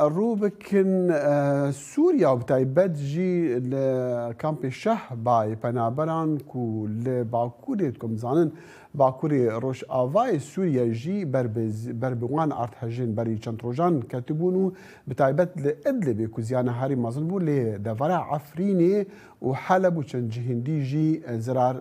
[0.00, 1.10] ڕووبکن
[1.74, 8.48] سووریا و تایبەتژی لە کامپی شەح بای پەنابەران و لە باکوورێت کۆمزانن
[8.94, 11.24] باکووری ڕۆژ ئاوای سووریەژی
[12.00, 14.64] بربوان ئارتهژین بەری چەندڕۆژان کەتبوون و
[15.08, 18.98] بتایبەت لە ئەد لە بێ و زیانە هەری مەزن بوو لێ دەڤرا ئەفرینێ
[19.46, 21.10] و حەلە بوو چەند جهندیژی
[21.44, 21.76] زرار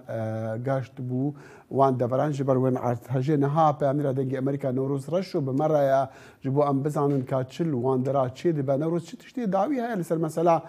[0.67, 1.31] گەشت بوو
[1.75, 2.75] وان دەبران ji ber win
[3.15, 6.07] hejê niha Amîra dengê Amerika Newruz reş û bi mere ye
[6.43, 9.97] ji bo em bizanin ka çil wan dira çê dibe Newruz çi tiştê dawî heye
[9.99, 10.63] li ser mesela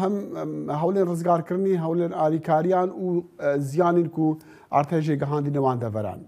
[0.00, 0.12] hem
[0.68, 3.24] hewlên rizgarkirinî hewlên alîkariyan û
[3.58, 4.38] ziyanên ku
[4.70, 6.20] artejê gihandîne wan deveran.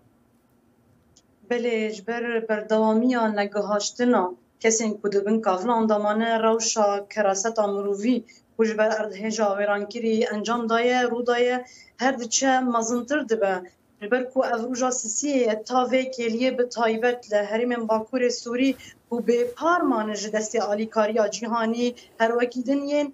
[1.50, 4.34] Belê ji ber berdewamiyan negihaştina.
[4.60, 8.24] kesên ku dibin kavina an damane rewşa keraseta mirovî
[8.56, 11.64] ku ji ber erdhêja wêrankirî encam daye rûdaye
[11.98, 13.54] her diçe mezintir dibe
[14.02, 18.70] li ber ku ev rûja sisiyê ta vê kêliye bi taybet li herêmên bakurê Sûî
[19.12, 23.06] û bêparmane ji destê alîkariya cîhanî herwekî din yên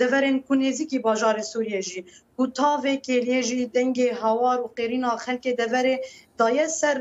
[0.00, 2.00] deverên ku nêzîkî bajarê Sûriye jî
[2.36, 5.96] ku ta vê kêliye jî dengê hawar û qêrîna xelkê deverê
[6.38, 6.96] daye ser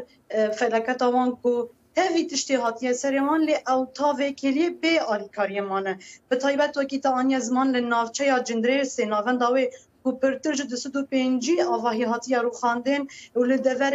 [0.59, 1.53] feleketa wan ku
[1.97, 7.09] اوی تشتی هاتیه سریمان لی او تاوه کلیه بی آلیکاری مانه به تایبت وکی تا
[7.19, 9.65] آنیا زمان لی نافچه یا جندره سی ناوان داوی
[10.03, 13.01] کو پرترج د سدو پنجي اواهي هاتي رو خاندن
[13.39, 13.93] ول دور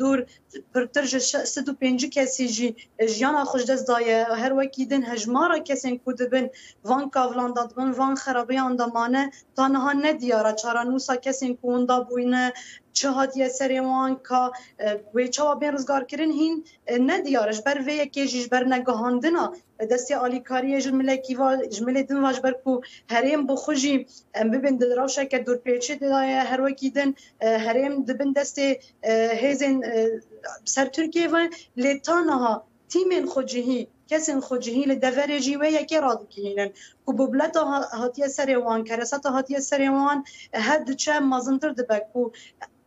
[0.00, 0.18] دور
[0.74, 1.12] پرترج
[1.54, 2.68] سدو پنجي کسي جي
[3.02, 4.10] جيانا خوش دز دای
[4.42, 6.46] هر وکیدن هجمارا کسن کو دبن
[6.84, 12.52] وان کاولان دادبن وان خرابي اندمانه تنها نه دیارا چارانوسا کسن کو اندا بوینه
[13.00, 14.42] چه هاتیه سریمان کا
[15.14, 16.54] وی چاوا بین روزگار کرن هین
[17.08, 19.44] نه دیارش بر وی که جیش بر نگهاندنا
[19.90, 22.72] دستی آلیکاری جمله کیوا جمله دن واش بر کو
[23.12, 23.96] هریم بو خوجی
[24.38, 27.10] ام ببین دراوشه که دور پیچه دای هر وکی دن
[27.66, 28.68] هریم دبن دستی
[29.42, 29.74] هیزن
[30.74, 31.36] سر ترکیه و
[31.82, 32.52] لتانها
[32.90, 36.70] تیمن خوجهی کسین خوجهی لدور جیوه یکی را دکینن
[37.06, 40.18] کو ببلت هاتیه سریوان کرسات هاتیه سریوان
[40.66, 42.22] هد چه مازندر دبه کو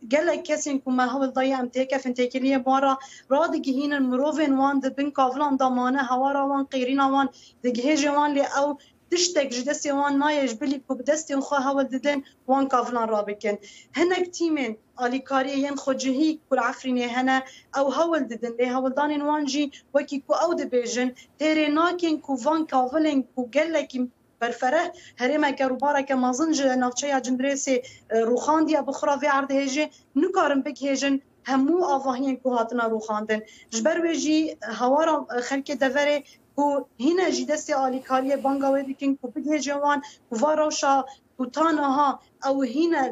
[0.08, 2.98] gelek kesin ku me hewl daye em têke fintêkiliye bara
[3.32, 7.30] ra digihînin mirovên wan dibin kavilan damane hewara wan qêrîna wan
[7.64, 8.78] digihêjê wan lê ew
[9.12, 13.08] tiştek ji destê wan naye ji bilî ku bi destên xwe hewl didin wan kavilan
[13.10, 13.56] rabikin
[13.98, 17.38] hinek tîmên alîkariyê yên xwecihî kur Efrînê hene
[17.80, 19.64] ew hewl didin lê hewldanên wan jî
[19.96, 24.00] wekî ku ew dibêjin têrê nakin ku van kavilên ku gelekî
[24.40, 30.62] برفره هرما که روبارا که مازنج نافچه یا جندرسی روخاندیا بخورا وی عرد هیجه نکارن
[30.62, 33.40] بک هیجن همو آواهین که هاتنا روخاندن
[33.70, 36.24] جبر ویجی هوارا خلک دوره
[36.56, 41.06] کو هینا جی دستی آلی کاری بانگا وی دیکن کو بگه جوان کو واروشا
[41.38, 43.08] کو تانها او هینا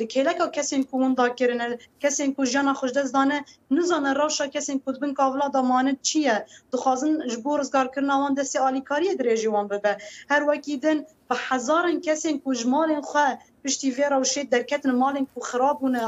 [0.00, 1.66] li kêleka kesên ku hûn dakirine
[2.02, 3.38] kesên ku jiyana xwe de zdane
[3.74, 6.36] nizane rewşa kesên ku dibin kavla da manin çi ye
[6.72, 9.92] dixwazin ji bo rizgarkirina wan destê alîkariyê dirêjî wan bibe
[10.32, 10.98] her wekî din
[11.30, 13.26] bi hezarên kesên ku ji malên xwe
[13.62, 16.02] piştî vê rewşê derketin malên ku xirab bûne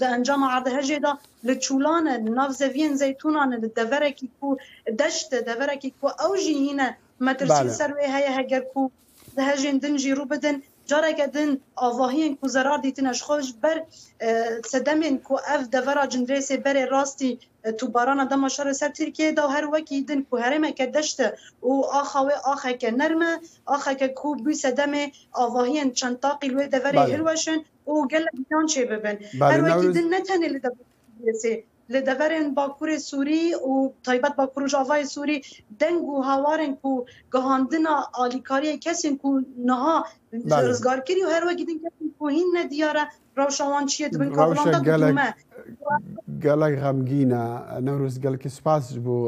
[0.00, 1.12] د انجام عدهجه دا
[1.48, 4.48] له چولانه ناف زوین زيتونانه د دورکی کو
[5.00, 6.88] دشت دورکی کو او جینه
[7.26, 8.82] مدرسې سروي هيا هګر کو
[9.36, 10.56] ده هجین دن جیرو بدن
[10.90, 11.50] جارک دن
[11.86, 13.76] آواهین کو زرار دیتنش خوش بر
[14.72, 17.30] سدمین کو اف دورا جندریس بر راستی
[17.78, 21.26] تو باران دما شر سر ترکیه دا هر وکی دن کو هرمه که دشته
[21.66, 23.32] او آخاوه آخه که نرمه
[23.76, 24.92] آخه که کو بی سدم
[25.44, 29.18] آواهین چند تاقی لوی دوره هلوشن او گل بیان چه ببن
[29.50, 35.42] هر وکی دن نتنه لده لدورن باکور سوری و تایبت با پروژاوای سوری
[35.80, 40.04] دنگ و هاوارن کو گهاندنا آلیکاری کسین کو نها
[40.68, 43.04] رزگار کری و هر وقت گیدن کسین کو هین ندیاره
[43.36, 45.34] روشوان چیه دبن کابلان دا
[46.38, 47.42] gelek xemgîne
[47.80, 49.18] Newruz gelekî spas ji bo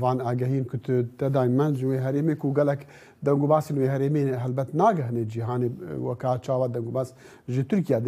[0.00, 2.80] van agehiyên ku tu tedayn men ji wê herêmê ku gelek
[3.26, 5.68] dengûbasên wê herêmê helbet nagehine cîhanê
[6.06, 7.08] weka çawa dengûbas
[7.48, 8.04] ji Tirkiya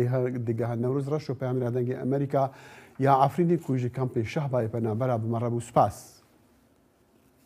[0.46, 2.50] digehe Newruz reş û peyamira dengê Amerîka
[2.98, 6.23] ya Efrînê ku ji kampê Şehbayê penabera bi me rebû spas.